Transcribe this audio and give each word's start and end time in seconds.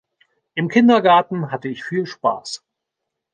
Im 0.55 0.67
Kindergarten 0.67 1.51
hatte 1.51 1.67
ich 1.67 1.83
viel 1.83 2.07
Spaß. 2.07 2.65